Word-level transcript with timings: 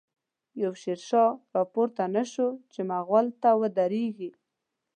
يو” 0.61 0.71
شير 0.81 0.99
شاه 1.09 1.31
“راپورته 1.55 2.03
نه 2.15 2.23
شو، 2.31 2.47
چی” 2.71 2.81
مغل” 2.91 3.25
ته 3.41 3.49
ودريږی 3.61 4.29